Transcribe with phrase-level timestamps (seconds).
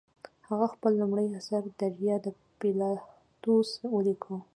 [0.49, 2.27] هغه خپل لومړی اثر دریا د
[2.59, 4.35] پیلاتوس ولیکه.